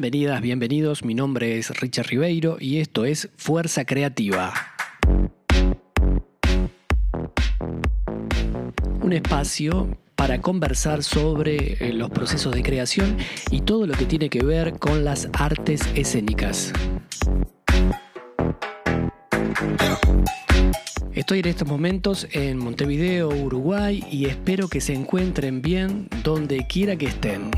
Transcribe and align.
Bienvenidas, 0.00 0.40
bienvenidos, 0.40 1.04
mi 1.04 1.12
nombre 1.12 1.58
es 1.58 1.70
Richard 1.80 2.06
Ribeiro 2.06 2.56
y 2.60 2.78
esto 2.78 3.04
es 3.04 3.30
Fuerza 3.36 3.84
Creativa. 3.84 4.54
Un 9.02 9.12
espacio 9.12 9.98
para 10.14 10.40
conversar 10.40 11.02
sobre 11.02 11.84
eh, 11.84 11.92
los 11.92 12.10
procesos 12.10 12.54
de 12.54 12.62
creación 12.62 13.16
y 13.50 13.62
todo 13.62 13.88
lo 13.88 13.94
que 13.94 14.04
tiene 14.04 14.30
que 14.30 14.44
ver 14.44 14.78
con 14.78 15.04
las 15.04 15.28
artes 15.32 15.80
escénicas. 15.96 16.72
Estoy 21.12 21.40
en 21.40 21.46
estos 21.46 21.66
momentos 21.66 22.28
en 22.30 22.56
Montevideo, 22.58 23.30
Uruguay 23.30 24.04
y 24.12 24.26
espero 24.26 24.68
que 24.68 24.80
se 24.80 24.94
encuentren 24.94 25.60
bien 25.60 26.08
donde 26.22 26.68
quiera 26.68 26.94
que 26.94 27.06
estén. 27.06 27.50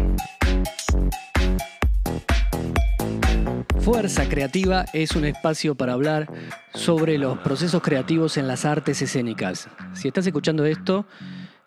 Fuerza 3.82 4.28
Creativa 4.28 4.84
es 4.92 5.16
un 5.16 5.24
espacio 5.24 5.74
para 5.74 5.94
hablar 5.94 6.30
sobre 6.74 7.16
los 7.16 7.38
procesos 7.38 7.80
creativos 7.82 8.36
en 8.36 8.46
las 8.46 8.66
artes 8.66 9.00
escénicas. 9.00 9.68
Si 9.94 10.08
estás 10.08 10.26
escuchando 10.26 10.66
esto, 10.66 11.06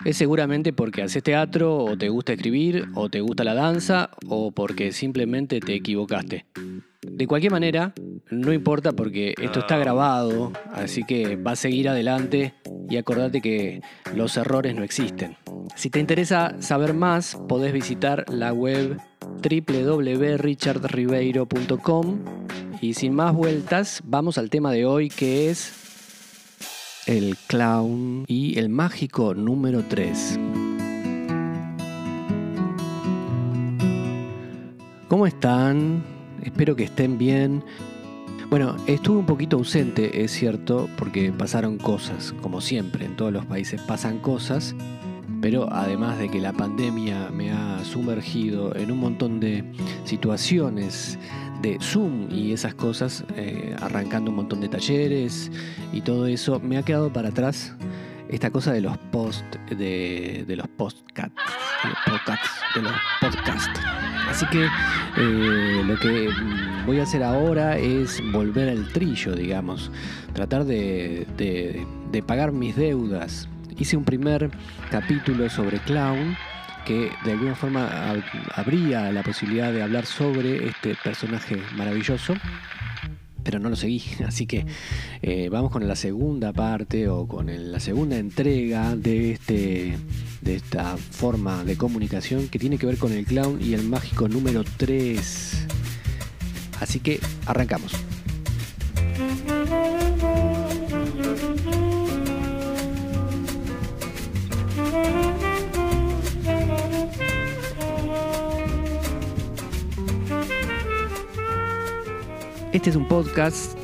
es 0.06 0.18
seguramente 0.18 0.74
porque 0.74 1.02
haces 1.02 1.24
teatro 1.24 1.76
o 1.76 1.98
te 1.98 2.10
gusta 2.10 2.34
escribir 2.34 2.86
o 2.94 3.10
te 3.10 3.22
gusta 3.22 3.44
la 3.44 3.56
danza 3.56 4.12
o 4.28 4.52
porque 4.52 4.92
simplemente 4.92 5.60
te 5.60 5.74
equivocaste. 5.74 6.46
De 7.02 7.28
cualquier 7.28 7.52
manera, 7.52 7.94
no 8.30 8.54
importa 8.54 8.92
porque 8.92 9.34
esto 9.42 9.62
está 9.62 9.78
grabado, 9.78 10.52
así 10.72 11.04
que 11.04 11.36
va 11.36 11.52
a 11.52 11.56
seguir 11.56 11.90
adelante 11.90 12.54
y 12.90 12.98
acordate 12.98 13.42
que 13.42 13.82
los 14.16 14.38
errores 14.38 14.76
no 14.76 14.84
existen. 14.84 15.36
Si 15.76 15.90
te 15.90 16.00
interesa 16.00 16.56
saber 16.60 16.94
más, 16.94 17.38
podés 17.48 17.74
visitar 17.74 18.26
la 18.30 18.54
web 18.54 19.00
www.richardribeiro.com 19.44 22.20
y 22.82 22.94
sin 22.94 23.14
más 23.14 23.34
vueltas, 23.34 24.02
vamos 24.06 24.38
al 24.38 24.50
tema 24.50 24.72
de 24.72 24.86
hoy 24.86 25.10
que 25.10 25.50
es 25.50 25.74
el 27.06 27.36
clown 27.48 28.24
y 28.28 28.58
el 28.58 28.70
mágico 28.70 29.34
número 29.34 29.84
3. 29.88 30.40
¿Cómo 35.10 35.28
están? 35.28 36.04
Espero 36.44 36.76
que 36.76 36.86
estén 36.86 37.18
bien. 37.18 37.64
Bueno, 38.50 38.76
estuve 38.88 39.18
un 39.18 39.26
poquito 39.26 39.58
ausente, 39.58 40.24
es 40.24 40.32
cierto, 40.32 40.90
porque 40.98 41.32
pasaron 41.32 41.78
cosas, 41.78 42.34
como 42.42 42.62
siempre, 42.62 43.06
en 43.06 43.16
todos 43.16 43.34
los 43.34 43.46
países 43.46 43.82
pasan 43.82 44.20
cosas, 44.20 44.76
pero 45.44 45.68
además 45.70 46.18
de 46.20 46.30
que 46.30 46.40
la 46.40 46.54
pandemia 46.54 47.30
me 47.30 47.52
ha 47.52 47.84
sumergido 47.84 48.74
en 48.78 48.90
un 48.92 48.98
montón 48.98 49.42
de 49.42 49.66
situaciones 50.06 51.20
de 51.62 51.78
Zoom 51.82 52.32
y 52.32 52.54
esas 52.54 52.74
cosas, 52.76 53.26
eh, 53.36 53.76
arrancando 53.82 54.32
un 54.32 54.38
montón 54.38 54.62
de 54.62 54.70
talleres 54.70 55.52
y 55.92 56.00
todo 56.00 56.28
eso, 56.28 56.62
me 56.62 56.78
ha 56.78 56.84
quedado 56.84 57.12
para 57.12 57.28
atrás 57.28 57.76
esta 58.30 58.52
cosa 58.52 58.72
de 58.72 58.80
los 58.80 58.98
post, 58.98 59.44
de, 59.70 60.46
de 60.48 60.56
los 60.56 60.70
podcasts, 60.70 61.36
de 62.74 62.82
los 62.82 62.94
podcasts. 63.20 63.82
Así 64.30 64.46
que 64.46 64.66
eh, 65.18 65.84
lo 65.86 66.00
que 66.00 66.30
voy 66.86 67.02
a 67.02 67.04
hacer 67.04 67.22
ahora 67.22 67.78
es 67.78 68.22
volver 68.32 68.70
al 68.70 68.88
trillo, 68.94 69.36
digamos, 69.36 69.92
tratar 70.32 70.64
de, 70.64 71.28
de 71.38 72.24
pagar 72.24 72.54
mis 72.54 72.78
deudas. 72.78 73.50
Hice 73.78 73.98
un 73.98 74.04
primer 74.04 74.52
capítulo 74.90 75.50
sobre 75.50 75.80
clown 75.80 76.36
que 76.86 77.12
de 77.24 77.32
alguna 77.32 77.56
forma 77.56 78.14
habría 78.54 79.12
la 79.12 79.24
posibilidad 79.24 79.72
de 79.72 79.82
hablar 79.82 80.06
sobre 80.06 80.68
este 80.68 80.96
personaje 81.04 81.58
maravilloso 81.76 82.36
pero 83.44 83.60
no 83.60 83.70
lo 83.70 83.76
seguí. 83.76 84.02
Así 84.28 84.46
que 84.48 84.66
eh, 85.22 85.50
vamos 85.50 85.72
con 85.72 85.88
la 85.88 85.96
segunda 85.96 86.54
parte 86.54 87.08
o 87.10 87.28
con 87.28 87.48
la 87.72 87.80
segunda 87.80 88.18
entrega 88.18 88.96
de, 88.96 89.34
este, 89.34 89.98
de 90.42 90.56
esta 90.56 90.98
forma 90.98 91.64
de 91.64 91.76
comunicación 91.76 92.48
que 92.48 92.60
tiene 92.60 92.78
que 92.78 92.86
ver 92.86 92.98
con 92.98 93.12
el 93.12 93.26
clown 93.26 93.60
y 93.62 93.74
el 93.74 93.84
mágico 93.84 94.28
número 94.28 94.64
3. 94.78 95.68
Así 96.80 97.00
que 97.00 97.20
arrancamos. 97.46 97.94
Este 112.74 112.90
es 112.90 112.96
un 112.96 113.08
podcast 113.08 113.78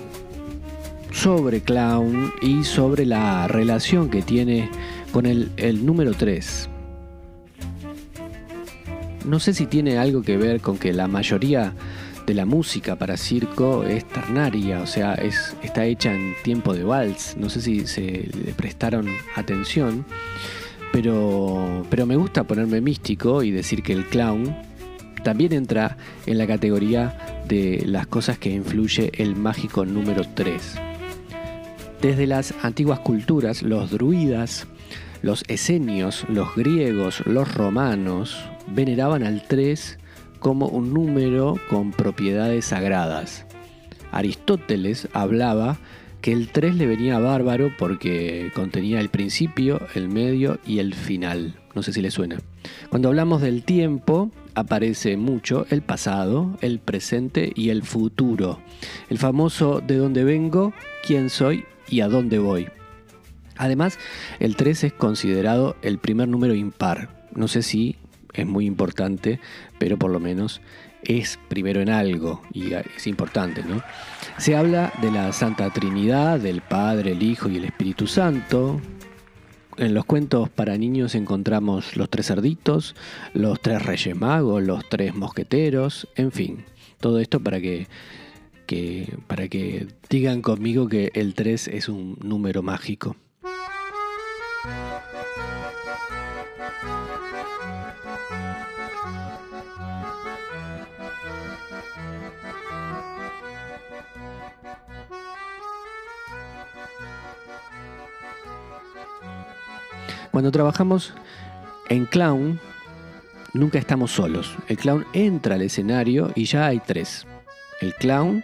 sobre 1.12 1.62
clown 1.62 2.34
y 2.42 2.64
sobre 2.64 3.06
la 3.06 3.48
relación 3.48 4.10
que 4.10 4.24
tiene 4.24 4.68
con 5.12 5.28
el, 5.28 5.86
número 5.86 6.16
3. 6.16 6.68
No 9.26 9.40
sé 9.40 9.54
si 9.54 9.68
tiene 9.68 10.00
algo 10.00 10.24
que 10.24 10.38
ver 10.38 10.60
con 10.60 10.80
que 10.80 10.92
la 10.92 11.08
mayoría 11.08 11.76
de 12.26 12.34
la 12.34 12.48
música 12.48 12.96
para 12.96 13.16
circo 13.16 13.84
es 13.84 14.08
ternaria, 14.08 14.82
o 14.82 14.88
sea, 14.88 15.14
es, 15.14 15.56
está 15.62 15.86
hecha 15.86 16.12
en 16.12 16.34
tiempo 16.44 16.74
de 16.74 16.84
vals. 16.84 17.38
No 17.38 17.48
sé 17.52 17.62
si 17.62 17.86
se 17.86 18.28
le 18.44 18.54
prestaron 18.54 19.08
atención, 19.36 20.04
pero, 20.92 21.86
pero 21.92 22.08
me 22.08 22.16
gusta 22.16 22.44
ponerme 22.44 22.82
místico 22.82 23.44
y 23.44 23.52
decir 23.52 23.84
que 23.84 23.94
el 23.94 24.08
clown 24.08 24.69
también 25.20 25.54
entra 25.54 25.98
en 26.26 26.38
la 26.38 26.48
categoría 26.48 27.44
de 27.48 27.84
las 27.86 28.08
cosas 28.08 28.38
que 28.38 28.50
influye 28.50 29.12
el 29.18 29.36
mágico 29.36 29.86
número 29.86 30.24
3. 30.36 30.76
Desde 32.02 32.28
las 32.28 32.54
antiguas 32.64 33.00
culturas, 33.00 33.62
los 33.62 33.92
druidas, 33.92 34.68
los 35.22 35.44
esenios, 35.48 36.26
los 36.30 36.56
griegos, 36.56 37.26
los 37.26 37.54
romanos 37.54 38.38
veneraban 38.68 39.24
al 39.24 39.44
3 39.48 40.00
como 40.40 40.68
un 40.68 40.94
número 40.94 41.60
con 41.70 41.92
propiedades 41.92 42.66
sagradas. 42.66 43.46
Aristóteles 44.12 45.08
hablaba 45.14 45.78
que 46.22 46.32
el 46.32 46.50
3 46.50 46.76
le 46.76 46.88
venía 46.88 47.20
bárbaro 47.20 47.72
porque 47.78 48.52
contenía 48.56 49.00
el 49.00 49.10
principio, 49.10 49.82
el 49.96 50.10
medio 50.10 50.60
y 50.66 50.80
el 50.80 50.94
final. 50.94 51.56
No 51.76 51.84
sé 51.84 51.94
si 51.94 52.02
le 52.02 52.12
suena. 52.12 52.38
Cuando 52.90 53.10
hablamos 53.10 53.42
del 53.42 53.64
tiempo, 53.64 54.32
aparece 54.60 55.18
mucho 55.18 55.66
el 55.70 55.82
pasado, 55.82 56.58
el 56.62 56.80
presente 56.80 57.52
y 57.56 57.70
el 57.70 57.84
futuro. 57.84 58.60
El 59.10 59.18
famoso 59.18 59.82
de 59.82 59.98
dónde 59.98 60.24
vengo, 60.24 60.74
quién 61.06 61.30
soy 61.30 61.66
y 61.88 62.02
a 62.02 62.08
dónde 62.08 62.40
voy. 62.40 62.68
Además, 63.58 63.98
el 64.40 64.56
3 64.56 64.86
es 64.86 64.94
considerado 64.94 65.76
el 65.82 65.98
primer 65.98 66.28
número 66.28 66.54
impar. 66.54 67.28
No 67.36 67.48
sé 67.48 67.62
si 67.62 67.98
es 68.34 68.46
muy 68.46 68.66
importante, 68.66 69.40
pero 69.80 69.98
por 69.98 70.12
lo 70.12 70.20
menos 70.20 70.62
es 71.04 71.40
primero 71.48 71.82
en 71.82 71.90
algo 71.90 72.42
y 72.54 72.74
es 72.74 73.08
importante, 73.08 73.64
¿no? 73.64 73.82
Se 74.38 74.56
habla 74.56 74.94
de 75.02 75.12
la 75.12 75.32
Santa 75.34 75.70
Trinidad, 75.72 76.40
del 76.40 76.62
Padre, 76.62 77.12
el 77.12 77.24
Hijo 77.24 77.50
y 77.50 77.58
el 77.58 77.66
Espíritu 77.66 78.08
Santo, 78.08 78.80
en 79.80 79.94
los 79.94 80.06
cuentos 80.06 80.50
para 80.50 80.78
niños 80.78 81.16
encontramos 81.16 81.96
los 81.96 82.10
tres 82.10 82.28
cerditos, 82.28 82.96
los 83.34 83.62
tres 83.62 83.84
reyes 83.84 84.16
magos, 84.16 84.62
los 84.62 84.88
tres 84.90 85.16
mosqueteros, 85.16 86.08
en 86.16 86.32
fin, 86.32 86.66
todo 87.00 87.20
esto 87.20 87.40
para 87.40 87.60
que, 87.62 87.88
para 89.28 89.48
que 89.48 89.88
digan 90.10 90.42
conmigo 90.42 90.88
que 90.88 91.12
el 91.14 91.34
3 91.34 91.70
es 91.70 91.90
un 91.90 92.18
número 92.22 92.62
mágico. 92.62 93.16
Cuando 110.32 110.52
trabajamos 110.52 111.14
en 111.90 112.06
clown, 112.06 112.60
nunca 113.54 113.80
estamos 113.80 114.12
solos. 114.12 114.56
El 114.68 114.78
clown 114.78 115.06
entra 115.14 115.56
al 115.56 115.64
escenario 115.64 116.32
y 116.36 116.46
ya 116.46 116.68
hay 116.68 116.80
tres. 116.80 117.26
El 117.82 117.96
clown, 117.96 118.44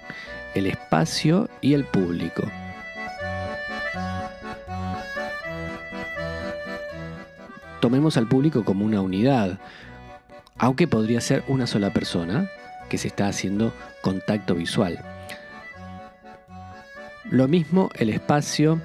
el 0.55 0.65
espacio 0.65 1.49
y 1.61 1.73
el 1.73 1.85
público. 1.85 2.43
Tomemos 7.81 8.17
al 8.17 8.27
público 8.27 8.65
como 8.65 8.83
una 8.83 9.01
unidad, 9.01 9.59
aunque 10.57 10.87
podría 10.87 11.21
ser 11.21 11.43
una 11.47 11.67
sola 11.67 11.93
persona 11.93 12.49
que 12.89 12.97
se 12.97 13.07
está 13.07 13.27
haciendo 13.27 13.73
contacto 14.01 14.55
visual. 14.55 14.99
Lo 17.25 17.47
mismo 17.47 17.89
el 17.95 18.09
espacio 18.09 18.81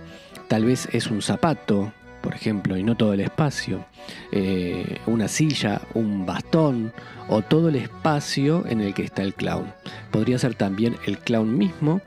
tal 0.49 0.65
vez 0.65 0.89
es 0.93 1.07
un 1.07 1.23
zapato, 1.23 1.93
por 2.21 2.35
ejemplo, 2.35 2.77
y 2.77 2.83
no 2.83 2.97
todo 2.97 3.13
el 3.13 3.21
espacio. 3.21 3.85
Eh, 4.33 4.99
una 5.07 5.29
silla, 5.29 5.81
un 5.95 6.27
bastón 6.27 6.93
o 7.29 7.43
todo 7.43 7.69
el 7.69 7.77
espacio 7.77 8.65
en 8.67 8.81
el 8.81 8.95
que 8.95 9.05
está 9.05 9.23
el 9.23 9.35
clown. 9.35 9.73
Podría 10.11 10.39
ser 10.39 10.55
también 10.55 10.97
el 11.07 11.19
clown 11.19 11.57
mismo, 11.57 12.01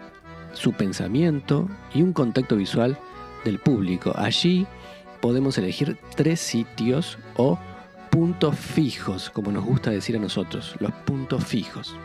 su 0.54 0.74
pensamiento 0.74 1.69
y 1.94 2.01
un 2.01 2.13
contacto 2.13 2.56
visual 2.56 2.98
del 3.44 3.60
público. 3.60 4.13
Allí 4.15 4.68
podemos 5.21 5.57
elegir 5.57 5.98
tres 6.16 6.39
sitios 6.39 7.18
o 7.36 7.57
puntos 8.09 8.56
fijos, 8.56 9.30
como 9.30 9.51
nos 9.51 9.63
gusta 9.63 9.89
decir 9.89 10.16
a 10.16 10.19
nosotros, 10.19 10.75
los 10.80 10.92
puntos 10.92 11.44
fijos. 11.44 11.95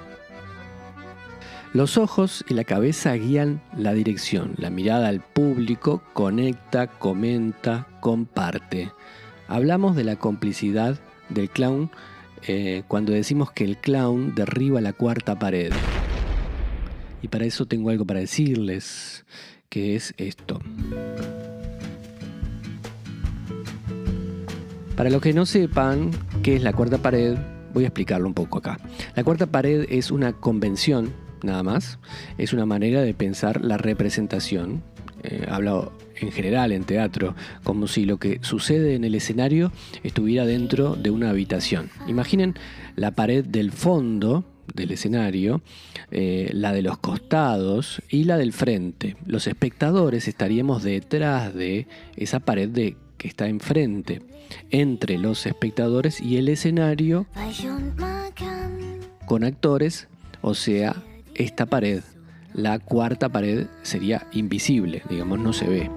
Los 1.74 1.98
ojos 1.98 2.46
y 2.48 2.54
la 2.54 2.64
cabeza 2.64 3.12
guían 3.12 3.60
la 3.76 3.92
dirección, 3.92 4.54
la 4.56 4.70
mirada 4.70 5.08
al 5.08 5.20
público 5.20 6.02
conecta, 6.14 6.86
comenta, 6.86 7.86
comparte. 8.00 8.90
Hablamos 9.48 9.94
de 9.94 10.04
la 10.04 10.16
complicidad 10.16 10.98
del 11.28 11.50
clown 11.50 11.90
eh, 12.46 12.84
cuando 12.88 13.12
decimos 13.12 13.50
que 13.50 13.64
el 13.64 13.76
clown 13.76 14.34
derriba 14.34 14.80
la 14.80 14.94
cuarta 14.94 15.38
pared. 15.38 15.70
Y 17.20 17.28
para 17.28 17.44
eso 17.44 17.66
tengo 17.66 17.90
algo 17.90 18.06
para 18.06 18.20
decirles, 18.20 19.26
que 19.68 19.94
es 19.94 20.14
esto. 20.16 20.60
Para 24.96 25.10
los 25.10 25.20
que 25.20 25.34
no 25.34 25.44
sepan 25.44 26.12
qué 26.42 26.56
es 26.56 26.62
la 26.62 26.72
cuarta 26.72 26.96
pared, 26.96 27.36
voy 27.74 27.84
a 27.84 27.88
explicarlo 27.88 28.26
un 28.26 28.34
poco 28.34 28.56
acá. 28.56 28.78
La 29.14 29.22
cuarta 29.22 29.46
pared 29.46 29.84
es 29.90 30.10
una 30.10 30.32
convención 30.32 31.27
nada 31.42 31.62
más. 31.62 31.98
Es 32.38 32.52
una 32.52 32.66
manera 32.66 33.02
de 33.02 33.14
pensar 33.14 33.64
la 33.64 33.76
representación. 33.76 34.82
Eh, 35.24 35.46
en 36.20 36.32
general 36.32 36.72
en 36.72 36.84
teatro, 36.84 37.34
como 37.64 37.88
si 37.88 38.04
lo 38.04 38.18
que 38.18 38.38
sucede 38.42 38.94
en 38.94 39.04
el 39.04 39.14
escenario 39.14 39.72
estuviera 40.02 40.46
dentro 40.46 40.94
de 40.94 41.10
una 41.10 41.30
habitación. 41.30 41.90
Imaginen 42.06 42.54
la 42.96 43.12
pared 43.12 43.44
del 43.44 43.72
fondo 43.72 44.44
del 44.74 44.92
escenario, 44.92 45.62
eh, 46.10 46.50
la 46.52 46.72
de 46.72 46.82
los 46.82 46.98
costados 46.98 48.02
y 48.08 48.24
la 48.24 48.36
del 48.36 48.52
frente. 48.52 49.16
Los 49.26 49.46
espectadores 49.46 50.28
estaríamos 50.28 50.82
detrás 50.82 51.54
de 51.54 51.86
esa 52.16 52.40
pared 52.40 52.68
de, 52.68 52.96
que 53.16 53.28
está 53.28 53.48
enfrente, 53.48 54.22
entre 54.70 55.18
los 55.18 55.46
espectadores 55.46 56.20
y 56.20 56.36
el 56.36 56.48
escenario 56.48 57.26
con 59.26 59.44
actores, 59.44 60.08
o 60.40 60.54
sea, 60.54 60.96
esta 61.38 61.66
pared, 61.66 62.02
la 62.52 62.78
cuarta 62.78 63.28
pared, 63.28 63.66
sería 63.82 64.26
invisible, 64.32 65.02
digamos, 65.08 65.38
no 65.38 65.52
se 65.52 65.66
ve. 65.66 65.90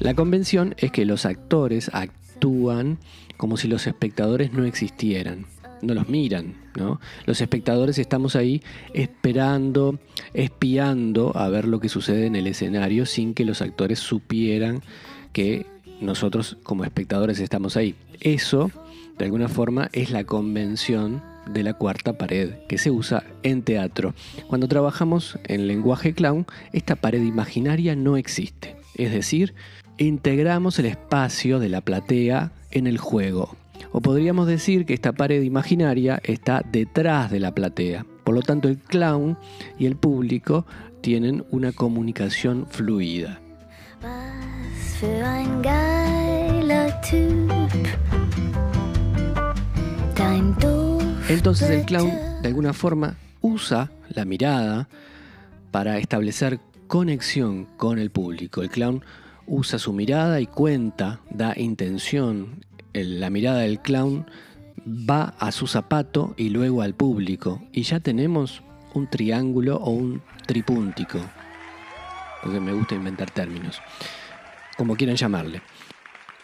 La 0.00 0.14
convención 0.14 0.74
es 0.78 0.90
que 0.92 1.04
los 1.04 1.26
actores 1.26 1.90
actúan 1.92 2.98
como 3.36 3.56
si 3.56 3.68
los 3.68 3.86
espectadores 3.86 4.52
no 4.52 4.64
existieran, 4.64 5.46
no 5.82 5.94
los 5.94 6.08
miran, 6.08 6.54
¿no? 6.76 7.00
Los 7.26 7.40
espectadores 7.40 7.98
estamos 7.98 8.36
ahí 8.36 8.62
esperando, 8.92 9.98
espiando 10.32 11.36
a 11.36 11.48
ver 11.48 11.66
lo 11.66 11.80
que 11.80 11.88
sucede 11.88 12.26
en 12.26 12.36
el 12.36 12.46
escenario 12.46 13.06
sin 13.06 13.34
que 13.34 13.44
los 13.44 13.60
actores 13.60 13.98
supieran 13.98 14.82
que 15.32 15.66
nosotros 16.00 16.56
como 16.62 16.84
espectadores 16.84 17.40
estamos 17.40 17.76
ahí. 17.76 17.94
Eso, 18.20 18.70
de 19.18 19.24
alguna 19.24 19.48
forma, 19.48 19.90
es 19.92 20.10
la 20.10 20.24
convención 20.24 21.22
de 21.50 21.62
la 21.62 21.74
cuarta 21.74 22.14
pared 22.14 22.54
que 22.68 22.78
se 22.78 22.90
usa 22.90 23.24
en 23.42 23.62
teatro. 23.62 24.14
Cuando 24.48 24.68
trabajamos 24.68 25.38
en 25.44 25.66
lenguaje 25.66 26.14
clown, 26.14 26.46
esta 26.72 26.96
pared 26.96 27.22
imaginaria 27.22 27.96
no 27.96 28.16
existe. 28.16 28.76
Es 28.94 29.12
decir, 29.12 29.54
integramos 29.98 30.78
el 30.78 30.86
espacio 30.86 31.58
de 31.58 31.68
la 31.68 31.80
platea 31.80 32.52
en 32.70 32.86
el 32.86 32.98
juego. 32.98 33.56
O 33.92 34.00
podríamos 34.00 34.46
decir 34.46 34.86
que 34.86 34.94
esta 34.94 35.12
pared 35.12 35.42
imaginaria 35.42 36.20
está 36.24 36.62
detrás 36.64 37.30
de 37.30 37.40
la 37.40 37.54
platea. 37.54 38.04
Por 38.24 38.34
lo 38.34 38.42
tanto, 38.42 38.68
el 38.68 38.78
clown 38.78 39.36
y 39.78 39.86
el 39.86 39.96
público 39.96 40.66
tienen 41.00 41.44
una 41.50 41.72
comunicación 41.72 42.66
fluida. 42.68 43.40
Entonces 51.28 51.70
el 51.70 51.86
clown 51.86 52.10
de 52.42 52.48
alguna 52.48 52.74
forma 52.74 53.16
usa 53.40 53.90
la 54.10 54.26
mirada 54.26 54.88
para 55.70 55.96
establecer 55.96 56.60
conexión 56.86 57.64
con 57.78 57.98
el 57.98 58.10
público. 58.10 58.62
El 58.62 58.68
clown 58.68 59.02
usa 59.46 59.78
su 59.78 59.94
mirada 59.94 60.40
y 60.42 60.46
cuenta, 60.46 61.20
da 61.30 61.54
intención. 61.56 62.64
la 62.92 63.30
mirada 63.30 63.60
del 63.60 63.80
clown 63.80 64.26
va 64.86 65.34
a 65.38 65.50
su 65.50 65.66
zapato 65.66 66.34
y 66.36 66.50
luego 66.50 66.82
al 66.82 66.94
público. 66.94 67.62
Y 67.72 67.82
ya 67.82 68.00
tenemos 68.00 68.62
un 68.92 69.08
triángulo 69.08 69.76
o 69.76 69.90
un 69.90 70.22
tripúntico. 70.46 71.18
Porque 72.42 72.60
me 72.60 72.74
gusta 72.74 72.94
inventar 72.94 73.30
términos. 73.30 73.80
Como 74.76 74.94
quieran 74.94 75.16
llamarle. 75.16 75.62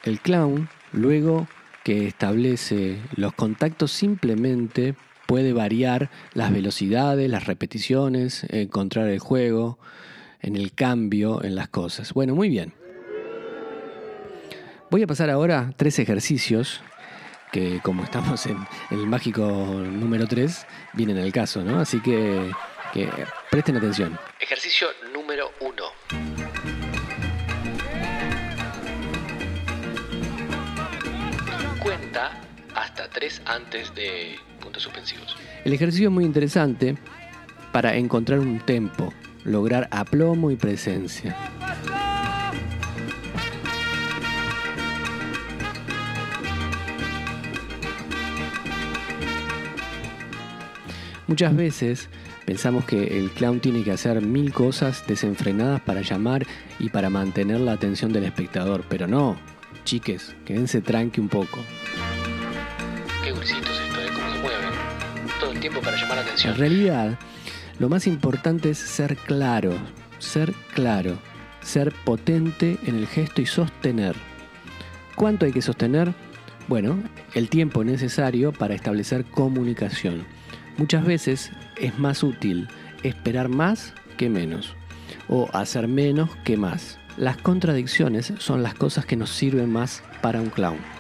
El 0.05 0.21
clown 0.21 0.71
luego 0.93 1.47
que 1.91 2.07
establece 2.07 2.99
los 3.17 3.33
contactos 3.33 3.91
simplemente 3.91 4.95
puede 5.27 5.53
variar 5.53 6.09
las 6.35 6.53
velocidades, 6.53 7.29
las 7.29 7.47
repeticiones, 7.49 8.47
encontrar 8.51 9.09
el 9.09 9.19
juego, 9.19 9.77
en 10.41 10.55
el 10.55 10.73
cambio, 10.73 11.43
en 11.43 11.57
las 11.57 11.69
cosas. 11.69 12.13
Bueno, 12.13 12.37
muy 12.37 12.49
bien. 12.49 12.75
Voy 14.89 15.03
a 15.03 15.09
pasar 15.09 15.31
ahora 15.31 15.73
tres 15.77 15.99
ejercicios 15.99 16.81
que 17.51 17.81
como 17.83 18.05
estamos 18.05 18.47
en 18.47 18.59
el 18.93 19.09
mágico 19.09 19.43
número 19.43 20.29
3, 20.29 20.67
vienen 20.93 21.19
al 21.19 21.33
caso, 21.33 21.65
¿no? 21.65 21.81
Así 21.81 22.01
que, 22.01 22.53
presten 23.51 23.79
atención. 23.79 24.17
Ejercicio 24.39 24.87
número 25.13 25.51
1. 25.59 26.20
Hasta 32.75 33.09
tres 33.09 33.43
antes 33.47 33.95
de 33.95 34.37
puntos 34.61 34.83
suspensivos. 34.83 35.37
El 35.65 35.73
ejercicio 35.73 36.09
es 36.09 36.13
muy 36.13 36.25
interesante 36.25 36.97
para 37.73 37.97
encontrar 37.97 38.41
un 38.41 38.59
tempo, 38.61 39.13
lograr 39.45 39.89
aplomo 39.91 40.51
y 40.51 40.57
presencia. 40.57 41.37
Muchas 51.27 51.55
veces 51.55 52.09
pensamos 52.45 52.85
que 52.85 53.19
el 53.19 53.31
clown 53.31 53.61
tiene 53.61 53.85
que 53.85 53.93
hacer 53.93 54.21
mil 54.21 54.53
cosas 54.53 55.07
desenfrenadas 55.07 55.81
para 55.81 56.03
llamar 56.03 56.45
y 56.81 56.89
para 56.89 57.09
mantener 57.09 57.61
la 57.61 57.73
atención 57.73 58.13
del 58.13 58.25
espectador, 58.25 58.85
pero 58.89 59.07
no, 59.07 59.37
chiques, 59.85 60.35
quédense 60.45 60.81
tranqui 60.81 61.21
un 61.21 61.29
poco. 61.29 61.61
En 66.45 66.57
realidad, 66.57 67.19
lo 67.79 67.89
más 67.89 68.07
importante 68.07 68.71
es 68.71 68.79
ser 68.79 69.17
claro, 69.17 69.73
ser 70.19 70.53
claro, 70.75 71.19
ser 71.61 71.93
potente 72.05 72.79
en 72.85 72.97
el 72.97 73.07
gesto 73.07 73.41
y 73.41 73.47
sostener. 73.47 74.17
¿Cuánto 75.15 75.47
hay 75.47 75.53
que 75.53 75.63
sostener? 75.63 76.15
Bueno, 76.69 77.03
el 77.35 77.49
tiempo 77.49 77.85
necesario 77.85 78.53
para 78.53 78.75
establecer 78.75 79.25
comunicación. 79.25 80.27
Muchas 80.77 81.05
veces 81.05 81.51
es 81.77 81.99
más 81.99 82.23
útil 82.23 82.69
esperar 83.03 83.49
más 83.49 83.93
que 84.17 84.29
menos 84.29 84.75
o 85.29 85.49
hacer 85.53 85.89
menos 85.89 86.31
que 86.45 86.57
más. 86.57 86.99
Las 87.17 87.37
contradicciones 87.39 88.33
son 88.39 88.63
las 88.63 88.75
cosas 88.75 89.05
que 89.05 89.17
nos 89.17 89.31
sirven 89.31 89.71
más 89.71 90.03
para 90.23 90.41
un 90.41 90.51
clown. 90.51 91.00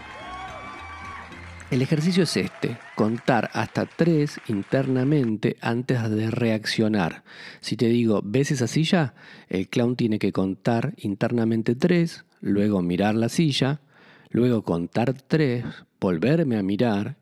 El 1.70 1.82
ejercicio 1.82 2.24
es 2.24 2.36
este, 2.36 2.78
contar 2.96 3.48
hasta 3.52 3.86
tres 3.86 4.40
internamente 4.48 5.56
antes 5.60 6.10
de 6.10 6.28
reaccionar. 6.28 7.22
Si 7.60 7.76
te 7.76 7.86
digo, 7.86 8.22
¿ves 8.24 8.50
esa 8.50 8.66
silla? 8.66 9.14
El 9.48 9.68
clown 9.68 9.94
tiene 9.94 10.18
que 10.18 10.32
contar 10.32 10.94
internamente 10.96 11.76
tres, 11.76 12.24
luego 12.40 12.82
mirar 12.82 13.14
la 13.14 13.28
silla, 13.28 13.82
luego 14.30 14.62
contar 14.62 15.12
tres, 15.12 15.64
volverme 16.00 16.56
a 16.56 16.64
mirar, 16.64 17.18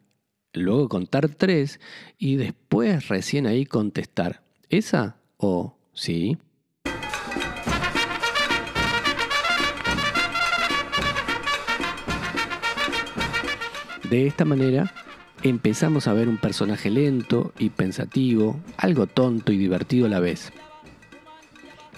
luego 0.54 0.88
contar 0.88 1.28
tres 1.28 1.78
y 2.16 2.36
después 2.36 3.08
recién 3.08 3.46
ahí 3.46 3.66
contestar, 3.66 4.44
¿esa 4.70 5.18
o 5.36 5.76
sí? 5.92 6.38
De 14.10 14.26
esta 14.26 14.44
manera 14.44 14.92
empezamos 15.42 16.08
a 16.08 16.14
ver 16.14 16.28
un 16.28 16.38
personaje 16.38 16.90
lento 16.90 17.52
y 17.58 17.70
pensativo, 17.70 18.58
algo 18.76 19.06
tonto 19.06 19.52
y 19.52 19.58
divertido 19.58 20.06
a 20.06 20.08
la 20.08 20.20
vez. 20.20 20.50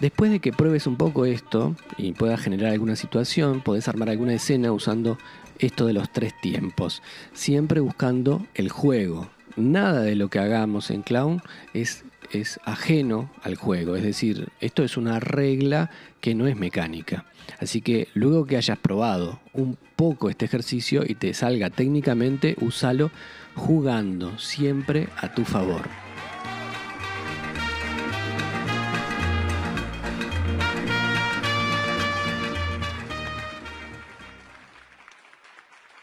Después 0.00 0.30
de 0.30 0.40
que 0.40 0.52
pruebes 0.52 0.86
un 0.86 0.96
poco 0.96 1.24
esto 1.24 1.76
y 1.98 2.12
puedas 2.12 2.40
generar 2.40 2.72
alguna 2.72 2.96
situación, 2.96 3.60
podés 3.60 3.86
armar 3.86 4.08
alguna 4.08 4.34
escena 4.34 4.72
usando 4.72 5.18
esto 5.58 5.86
de 5.86 5.92
los 5.92 6.10
tres 6.10 6.32
tiempos, 6.40 7.02
siempre 7.32 7.80
buscando 7.80 8.44
el 8.54 8.70
juego. 8.70 9.28
Nada 9.56 10.00
de 10.00 10.16
lo 10.16 10.28
que 10.28 10.38
hagamos 10.38 10.90
en 10.90 11.02
clown 11.02 11.42
es, 11.74 12.04
es 12.32 12.60
ajeno 12.64 13.30
al 13.42 13.56
juego, 13.56 13.96
es 13.96 14.02
decir, 14.02 14.49
esto 14.60 14.82
es 14.84 14.96
una 14.96 15.20
regla 15.20 15.90
que 16.20 16.34
no 16.34 16.46
es 16.46 16.56
mecánica. 16.56 17.25
Así 17.58 17.80
que 17.80 18.08
luego 18.14 18.46
que 18.46 18.56
hayas 18.56 18.78
probado 18.78 19.40
un 19.52 19.76
poco 19.96 20.30
este 20.30 20.44
ejercicio 20.44 21.02
y 21.06 21.14
te 21.14 21.34
salga 21.34 21.70
técnicamente, 21.70 22.56
úsalo 22.60 23.10
jugando 23.54 24.38
siempre 24.38 25.08
a 25.16 25.34
tu 25.34 25.44
favor. 25.44 25.82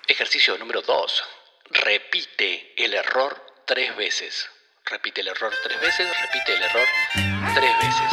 Ejercicio 0.07 0.57
número 0.57 0.81
2. 0.81 1.23
Repite 1.69 2.73
el 2.83 2.93
error 2.93 3.39
tres 3.65 3.95
veces. 3.95 4.49
Repite 4.89 5.19
el 5.19 5.27
error 5.27 5.51
tres 5.63 5.81
veces, 5.81 6.07
repite 6.21 6.53
el 6.55 6.63
error 6.63 6.87
tres 7.53 7.71
veces. 7.83 8.07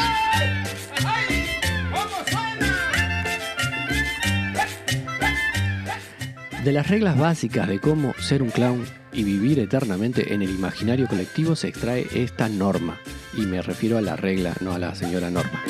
De 6.65 6.73
las 6.73 6.89
reglas 6.89 7.17
básicas 7.17 7.69
de 7.69 7.79
cómo 7.79 8.13
ser 8.15 8.43
un 8.43 8.51
clown 8.51 8.85
y 9.13 9.23
vivir 9.23 9.61
eternamente 9.61 10.35
en 10.35 10.43
el 10.43 10.51
imaginario 10.51 11.07
colectivo 11.07 11.55
se 11.55 11.69
extrae 11.69 12.09
esta 12.13 12.49
norma. 12.49 12.99
Y 13.35 13.43
me 13.43 13.63
refiero 13.63 13.97
a 13.97 14.01
la 14.01 14.17
regla, 14.17 14.55
no 14.61 14.73
a 14.73 14.79
la 14.81 14.97
señora 14.97 15.31
Norma. 15.31 15.63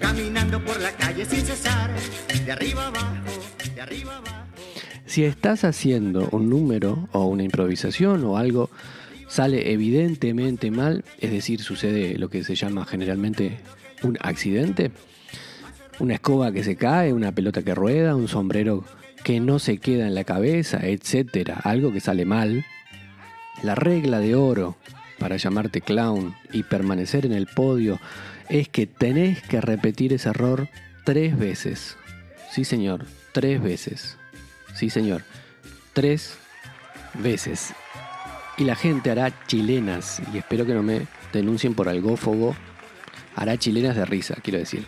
Caminando 0.00 0.64
por 0.64 0.80
la 0.80 0.92
calle 0.92 1.26
sin 1.26 1.44
cesar, 1.44 1.90
de 2.44 2.52
arriba 2.52 2.86
abajo 2.86 3.18
si 5.18 5.24
estás 5.24 5.64
haciendo 5.64 6.28
un 6.30 6.48
número 6.48 7.08
o 7.10 7.24
una 7.24 7.42
improvisación 7.42 8.22
o 8.22 8.36
algo 8.36 8.70
sale 9.26 9.72
evidentemente 9.72 10.70
mal, 10.70 11.04
es 11.18 11.32
decir, 11.32 11.60
sucede 11.60 12.16
lo 12.18 12.30
que 12.30 12.44
se 12.44 12.54
llama 12.54 12.84
generalmente 12.84 13.58
un 14.04 14.16
accidente, 14.20 14.92
una 15.98 16.14
escoba 16.14 16.52
que 16.52 16.62
se 16.62 16.76
cae, 16.76 17.12
una 17.12 17.32
pelota 17.32 17.64
que 17.64 17.74
rueda, 17.74 18.14
un 18.14 18.28
sombrero 18.28 18.84
que 19.24 19.40
no 19.40 19.58
se 19.58 19.78
queda 19.78 20.06
en 20.06 20.14
la 20.14 20.22
cabeza, 20.22 20.86
etcétera, 20.86 21.58
algo 21.64 21.92
que 21.92 21.98
sale 21.98 22.24
mal, 22.24 22.64
la 23.64 23.74
regla 23.74 24.20
de 24.20 24.36
oro 24.36 24.76
para 25.18 25.36
llamarte 25.36 25.80
clown 25.80 26.36
y 26.52 26.62
permanecer 26.62 27.26
en 27.26 27.32
el 27.32 27.48
podio 27.48 27.98
es 28.48 28.68
que 28.68 28.86
tenés 28.86 29.42
que 29.42 29.60
repetir 29.60 30.12
ese 30.12 30.28
error 30.28 30.68
tres 31.04 31.36
veces. 31.36 31.96
Sí, 32.52 32.64
señor, 32.64 33.04
tres 33.32 33.60
veces. 33.60 34.16
Sí, 34.78 34.90
señor, 34.90 35.22
tres 35.92 36.38
veces. 37.20 37.74
Y 38.56 38.62
la 38.62 38.76
gente 38.76 39.10
hará 39.10 39.32
chilenas, 39.48 40.22
y 40.32 40.38
espero 40.38 40.66
que 40.66 40.74
no 40.74 40.84
me 40.84 41.08
denuncien 41.32 41.74
por 41.74 41.88
algófobo, 41.88 42.54
hará 43.34 43.56
chilenas 43.56 43.96
de 43.96 44.04
risa, 44.04 44.36
quiero 44.40 44.60
decir. 44.60 44.84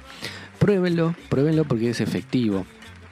Pruébenlo, 0.60 1.16
pruébenlo 1.28 1.64
porque 1.64 1.90
es 1.90 2.00
efectivo, 2.00 2.66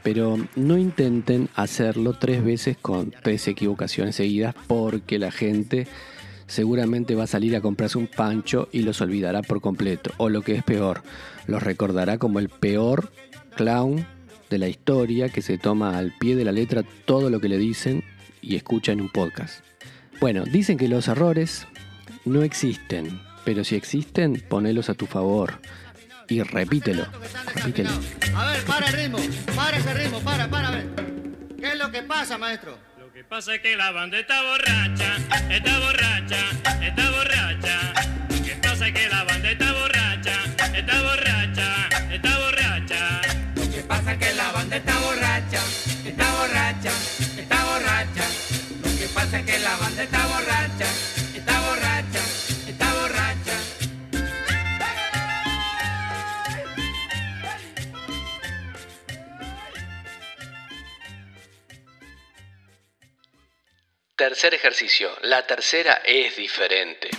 pero 0.05 0.37
no 0.55 0.79
intenten 0.79 1.49
hacerlo 1.57 2.13
tres 2.13 2.45
veces 2.45 2.77
con 2.81 3.11
tres 3.25 3.49
equivocaciones 3.49 4.15
seguidas 4.15 4.55
porque 4.69 5.19
la 5.19 5.33
gente 5.33 5.89
seguramente 6.47 7.17
va 7.17 7.25
a 7.25 7.27
salir 7.27 7.57
a 7.57 7.61
comprarse 7.61 7.99
un 7.99 8.07
pancho 8.07 8.69
y 8.71 8.83
los 8.83 9.01
olvidará 9.01 9.43
por 9.43 9.61
completo. 9.61 10.13
O 10.19 10.29
lo 10.29 10.43
que 10.43 10.55
es 10.55 10.63
peor, 10.63 11.03
los 11.49 11.61
recordará 11.61 12.19
como 12.19 12.39
el 12.39 12.49
peor 12.49 13.11
clown 13.57 14.07
de 14.51 14.59
la 14.59 14.69
historia 14.69 15.29
que 15.29 15.43
se 15.43 15.59
toma 15.59 15.99
al 15.99 16.13
pie 16.19 16.37
de 16.37 16.45
la 16.45 16.53
letra 16.53 16.83
todo 17.05 17.31
lo 17.31 17.41
que 17.41 17.49
le 17.49 17.59
dicen 17.59 18.05
y 18.41 18.57
escucha 18.57 18.93
en 18.93 19.01
un 19.01 19.11
podcast. 19.11 19.65
Bueno, 20.21 20.45
dicen 20.45 20.79
que 20.79 20.89
los 20.89 21.09
errores 21.09 21.67
no 22.25 22.43
existen, 22.43 23.21
pero 23.45 23.65
si 23.65 23.77
existen, 23.77 24.43
ponelos 24.49 24.91
a 24.91 24.95
tu 24.95 25.07
favor 25.07 25.61
y 26.29 26.43
repítelo. 26.43 27.07
repítelo. 27.55 27.91
A 28.35 28.51
ver, 28.51 28.65
para 28.65 28.87
el 28.89 28.93
ritmo, 28.93 29.19
para 29.55 29.77
ese 29.77 29.95
ritmo, 29.95 30.21
para, 30.21 30.49
para, 30.49 30.69
a 30.69 30.71
ver. 30.73 30.87
¿Qué 31.59 31.73
es 31.73 31.79
lo 31.79 31.91
que 31.91 32.03
pasa, 32.03 32.39
maestro? 32.39 32.77
Lo 32.99 33.13
que 33.13 33.25
pasa 33.25 33.55
es 33.55 33.61
que 33.61 33.77
la 33.77 33.91
banda 33.91 34.19
está 34.19 34.43
borracha, 34.43 35.17
está 35.51 35.79
borracha, 35.81 36.51
está 36.83 37.11
borracha. 37.11 37.98
Está 44.79 44.99
borracha, 45.01 45.61
está 46.05 46.33
borracha, 46.37 46.93
está 47.37 47.65
borracha. 47.65 48.25
Lo 48.85 48.99
que 48.99 49.09
pasa 49.09 49.41
es 49.41 49.47
que 49.47 49.59
la 49.59 49.77
banda 49.77 50.03
está 50.05 50.27
borracha, 50.27 50.87
está 51.35 51.61
borracha, 51.61 52.23
está 52.69 52.95
borracha. 52.95 53.57
Tercer 64.17 64.55
ejercicio. 64.55 65.11
La 65.23 65.47
tercera 65.47 66.03
es 66.05 66.37
diferente. 66.37 67.11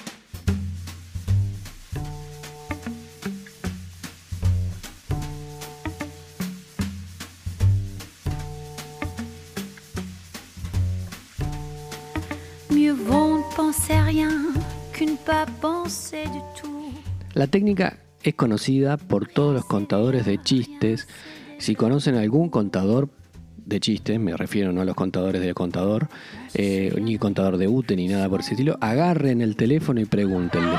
La 17.33 17.47
técnica 17.47 17.97
es 18.23 18.33
conocida 18.35 18.95
por 18.95 19.27
todos 19.27 19.53
los 19.53 19.65
contadores 19.65 20.25
de 20.25 20.41
chistes. 20.41 21.09
Si 21.57 21.75
conocen 21.75 22.15
algún 22.15 22.47
contador 22.47 23.09
de 23.57 23.81
chistes, 23.81 24.17
me 24.17 24.37
refiero 24.37 24.71
no 24.71 24.79
a 24.79 24.85
los 24.85 24.95
contadores 24.95 25.41
del 25.41 25.55
contador, 25.55 26.07
eh, 26.53 26.97
ni 27.01 27.17
contador 27.17 27.57
de 27.57 27.67
UTE 27.67 27.97
ni 27.97 28.07
nada 28.07 28.29
por 28.29 28.39
ese 28.39 28.51
estilo, 28.51 28.77
agarren 28.79 29.41
el 29.41 29.57
teléfono 29.57 29.99
y 29.99 30.05
pregúntenle. 30.05 30.77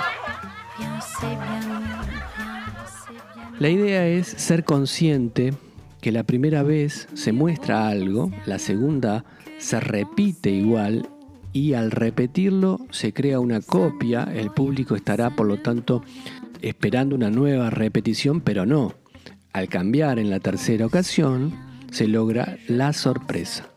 La 3.58 3.68
idea 3.68 4.06
es 4.06 4.26
ser 4.26 4.64
consciente 4.64 5.52
que 6.00 6.12
la 6.12 6.22
primera 6.22 6.62
vez 6.62 7.08
se 7.12 7.32
muestra 7.32 7.88
algo, 7.88 8.30
la 8.46 8.58
segunda 8.58 9.26
se 9.58 9.80
repite 9.80 10.49
igual 10.49 11.06
y 11.52 11.75
al 11.75 11.90
repetirlo 11.90 12.78
se 12.90 13.12
crea 13.12 13.40
una 13.40 13.61
copia, 13.61 14.25
el 14.25 14.50
público 14.50 14.95
estará 14.95 15.30
por 15.30 15.47
lo 15.47 15.59
tanto 15.59 16.02
esperando 16.62 17.14
una 17.14 17.30
nueva 17.30 17.71
repetición, 17.71 18.40
pero 18.40 18.66
no. 18.66 18.95
Al 19.52 19.69
cambiar 19.69 20.19
en 20.19 20.30
la 20.30 20.38
tercera 20.40 20.87
ocasión, 20.87 21.52
se 21.90 22.07
logra 22.07 22.57
la 22.69 22.92
sorpresa. 22.92 23.69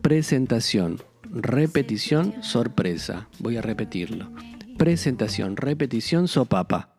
Presentación, 0.00 1.02
repetición, 1.30 2.34
sorpresa. 2.42 3.28
Voy 3.38 3.56
a 3.56 3.62
repetirlo. 3.62 4.30
Presentación, 4.78 5.56
repetición, 5.56 6.28
sopapa. 6.28 6.94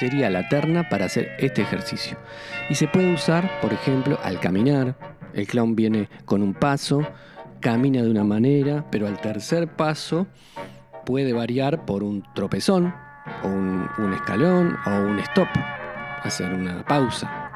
Sería 0.00 0.30
la 0.30 0.48
terna 0.48 0.88
para 0.88 1.04
hacer 1.04 1.36
este 1.38 1.60
ejercicio. 1.60 2.16
Y 2.70 2.74
se 2.74 2.88
puede 2.88 3.12
usar, 3.12 3.60
por 3.60 3.74
ejemplo, 3.74 4.18
al 4.22 4.40
caminar. 4.40 4.96
El 5.34 5.46
clown 5.46 5.76
viene 5.76 6.08
con 6.24 6.42
un 6.42 6.54
paso, 6.54 7.06
camina 7.60 8.02
de 8.02 8.10
una 8.10 8.24
manera, 8.24 8.86
pero 8.90 9.06
al 9.06 9.20
tercer 9.20 9.68
paso 9.68 10.26
puede 11.04 11.34
variar 11.34 11.84
por 11.84 12.02
un 12.02 12.24
tropezón, 12.34 12.94
o 13.42 13.48
un, 13.48 14.14
escalón, 14.14 14.74
o 14.86 14.90
un 14.90 15.18
stop, 15.18 15.48
hacer 16.22 16.50
una 16.54 16.82
pausa. 16.86 17.52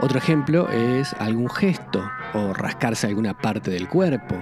Otro 0.00 0.18
ejemplo 0.18 0.70
es 0.70 1.12
algún 1.18 1.50
gesto 1.50 2.02
o 2.32 2.54
rascarse 2.54 3.06
alguna 3.06 3.36
parte 3.36 3.70
del 3.70 3.86
cuerpo. 3.86 4.36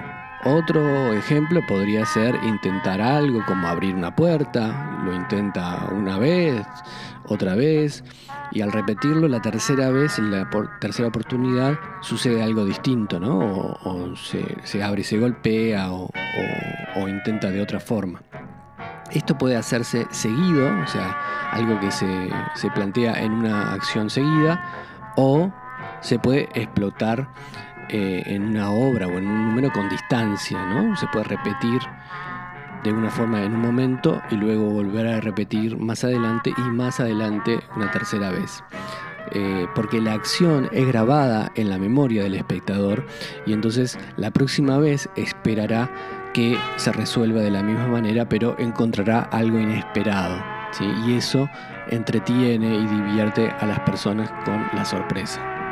Otro 0.46 1.14
ejemplo 1.14 1.62
podría 1.66 2.04
ser 2.04 2.38
intentar 2.44 3.00
algo 3.00 3.42
como 3.46 3.66
abrir 3.66 3.94
una 3.94 4.14
puerta, 4.14 5.00
lo 5.02 5.14
intenta 5.14 5.88
una 5.90 6.18
vez, 6.18 6.66
otra 7.26 7.54
vez, 7.54 8.04
y 8.52 8.60
al 8.60 8.70
repetirlo 8.70 9.26
la 9.26 9.40
tercera 9.40 9.88
vez, 9.88 10.18
en 10.18 10.30
la 10.30 10.48
tercera 10.80 11.08
oportunidad, 11.08 11.78
sucede 12.02 12.42
algo 12.42 12.66
distinto, 12.66 13.18
¿no? 13.18 13.38
O, 13.38 14.14
se, 14.16 14.82
abre 14.82 15.00
y 15.00 15.04
se 15.04 15.18
golpea 15.18 15.90
o, 15.90 16.10
intenta 17.08 17.50
de 17.50 17.62
otra 17.62 17.80
forma. 17.80 18.22
Esto 19.12 19.38
puede 19.38 19.56
hacerse 19.56 20.06
seguido, 20.10 20.68
o 20.82 20.86
sea, 20.86 21.50
algo 21.52 21.80
que 21.80 21.90
se, 21.90 22.70
plantea 22.74 23.22
en 23.22 23.32
una 23.32 23.72
acción 23.72 24.10
seguida, 24.10 24.62
o 25.16 25.50
se 26.00 26.18
puede 26.18 26.48
explotar 26.54 27.28
eh, 27.88 28.23
en 28.26 28.43
una 28.43 28.71
obra 28.71 29.07
o 29.07 29.19
en 29.19 29.26
un 29.26 29.49
número 29.49 29.73
con 29.73 29.88
distancia, 29.88 30.64
¿no? 30.67 30.97
Se 30.97 31.07
puede 31.09 31.25
repetir 31.25 31.81
de 32.83 32.93
una 32.93 33.11
forma 33.11 33.43
en 33.43 33.55
un 33.55 33.61
momento 33.61 34.23
y 34.31 34.37
luego 34.37 34.64
volver 34.71 35.07
a 35.07 35.21
repetir 35.21 35.79
más 35.79 36.05
adelante 36.05 36.53
y 36.57 36.61
más 36.62 37.00
adelante 37.00 37.61
una 37.76 37.91
tercera 37.91 38.31
vez. 38.31 38.62
Eh, 39.33 39.67
porque 39.75 40.00
la 40.00 40.12
acción 40.12 40.69
es 40.71 40.87
grabada 40.87 41.50
en 41.55 41.71
la 41.71 41.79
memoria 41.79 42.23
del 42.23 42.35
espectador 42.35 43.07
y 43.47 43.55
entonces 43.55 43.99
la 44.19 44.31
próxima 44.31 44.76
vez 44.79 45.09
esperará 45.17 45.91
que 46.35 46.59
se 46.76 46.93
resuelva 46.93 47.41
de 47.41 47.50
la 47.50 47.62
misma 47.62 47.87
manera, 47.87 48.29
pero 48.29 48.55
encontrará 48.59 49.21
algo 49.21 49.59
inesperado. 49.59 50.37
Y 51.07 51.14
eso 51.14 51.49
entretiene 51.88 52.75
y 52.75 52.87
divierte 52.87 53.49
a 53.49 53.67
las 53.67 53.81
personas 53.81 54.31
con 54.45 54.67
la 54.75 54.85
sorpresa. 54.85 55.63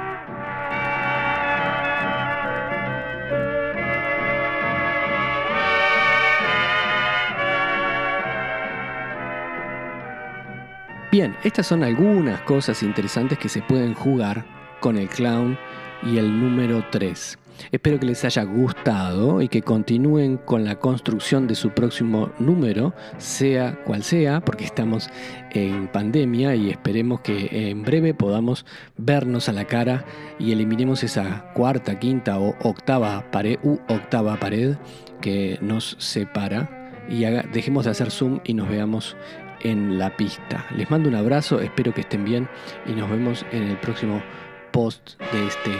Bien, 11.12 11.37
estas 11.45 11.66
son 11.66 11.85
algunas 11.85 12.40
cosas 12.40 12.83
interesantes 12.83 13.37
que 13.38 13.50
se 13.50 13.61
pueden 13.61 13.92
jugar 13.92 14.47
con 14.81 14.97
el 14.97 15.11
clown 15.11 15.59
y 16.02 16.16
el 16.16 16.40
número 16.40 16.87
3. 16.90 17.38
Espero 17.71 18.00
que 18.00 18.07
les 18.07 18.25
haya 18.25 18.45
gustado 18.45 19.42
y 19.42 19.49
que 19.49 19.61
continúen 19.61 20.38
con 20.38 20.64
la 20.64 20.76
construcción 20.76 21.47
de 21.47 21.54
su 21.54 21.69
próximo 21.69 22.33
número, 22.38 22.95
sea 23.19 23.78
cual 23.85 24.02
sea, 24.04 24.40
porque 24.40 24.64
estamos 24.64 25.11
en 25.50 25.88
pandemia 25.88 26.54
y 26.54 26.71
esperemos 26.71 27.21
que 27.21 27.69
en 27.69 27.83
breve 27.83 28.14
podamos 28.14 28.64
vernos 28.97 29.50
a 29.50 29.52
la 29.52 29.66
cara 29.66 30.07
y 30.38 30.52
eliminemos 30.52 31.04
esa 31.04 31.52
cuarta, 31.52 31.99
quinta 31.99 32.38
o 32.38 32.57
octava 32.62 33.31
pared 33.31 33.59
u 33.62 33.78
octava 33.90 34.40
pared 34.40 34.76
que 35.21 35.59
nos 35.61 35.95
separa 35.99 37.04
y 37.07 37.25
dejemos 37.52 37.85
de 37.85 37.90
hacer 37.90 38.11
zoom 38.11 38.40
y 38.45 38.54
nos 38.54 38.71
veamos 38.71 39.14
en 39.62 39.99
la 39.99 40.16
pista. 40.16 40.66
Les 40.76 40.90
mando 40.90 41.09
un 41.09 41.14
abrazo, 41.14 41.61
espero 41.61 41.95
que 41.95 42.02
estén 42.02 42.25
bien 42.25 42.49
y 42.87 42.92
nos 42.92 43.11
vemos 43.11 43.47
en 43.52 43.64
el 43.64 43.76
próximo 43.78 44.23
post 44.71 45.21
de 45.33 45.47
este 45.47 45.73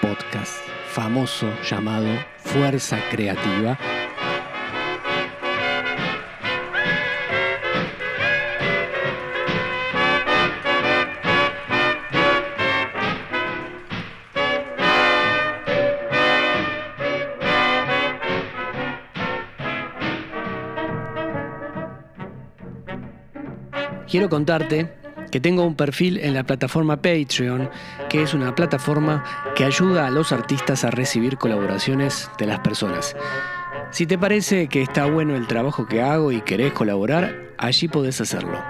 podcast 0.00 0.56
famoso 0.86 1.48
llamado 1.62 2.08
Fuerza 2.38 2.98
Creativa 3.10 3.78
quiero 24.12 24.28
contarte 24.28 24.92
que 25.30 25.40
tengo 25.40 25.64
un 25.64 25.74
perfil 25.74 26.18
en 26.18 26.34
la 26.34 26.44
plataforma 26.44 27.00
Patreon, 27.00 27.70
que 28.10 28.22
es 28.22 28.34
una 28.34 28.54
plataforma 28.54 29.24
que 29.56 29.64
ayuda 29.64 30.06
a 30.06 30.10
los 30.10 30.32
artistas 30.32 30.84
a 30.84 30.90
recibir 30.90 31.38
colaboraciones 31.38 32.30
de 32.36 32.44
las 32.44 32.60
personas. 32.60 33.16
Si 33.90 34.04
te 34.04 34.18
parece 34.18 34.68
que 34.68 34.82
está 34.82 35.06
bueno 35.06 35.34
el 35.34 35.46
trabajo 35.46 35.86
que 35.86 36.02
hago 36.02 36.30
y 36.30 36.42
querés 36.42 36.74
colaborar, 36.74 37.54
allí 37.56 37.88
podés 37.88 38.20
hacerlo. 38.20 38.62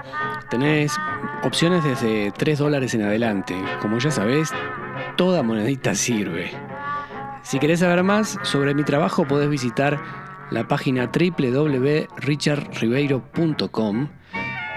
Tenés 0.49 0.95
opciones 1.43 1.83
desde 1.83 2.31
3 2.31 2.59
dólares 2.59 2.93
en 2.93 3.01
adelante. 3.01 3.53
Como 3.81 3.97
ya 3.97 4.11
sabés, 4.11 4.53
toda 5.17 5.43
monedita 5.43 5.93
sirve. 5.93 6.51
Si 7.41 7.59
querés 7.59 7.81
saber 7.81 8.01
más 8.03 8.39
sobre 8.43 8.73
mi 8.73 8.85
trabajo, 8.85 9.27
podés 9.27 9.49
visitar 9.49 9.99
la 10.51 10.69
página 10.69 11.11
www.richardribeiro.com 11.13 14.07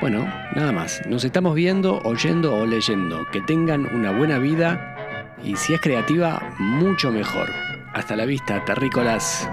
bueno, 0.00 0.26
nada 0.54 0.72
más. 0.72 1.02
Nos 1.06 1.24
estamos 1.24 1.54
viendo, 1.54 2.00
oyendo 2.02 2.54
o 2.54 2.66
leyendo. 2.66 3.26
Que 3.30 3.40
tengan 3.40 3.86
una 3.94 4.10
buena 4.10 4.38
vida 4.38 4.96
y 5.42 5.56
si 5.56 5.74
es 5.74 5.80
creativa, 5.80 6.54
mucho 6.58 7.10
mejor. 7.10 7.48
Hasta 7.92 8.16
la 8.16 8.26
vista, 8.26 8.64
terrícolas. 8.64 9.48